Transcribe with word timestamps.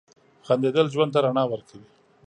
•خندېدل 0.45 0.87
ژوند 0.93 1.11
ته 1.13 1.19
رڼا 1.25 1.43
ورکوي. 1.47 1.87